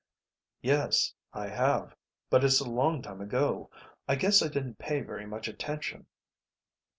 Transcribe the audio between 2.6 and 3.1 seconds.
long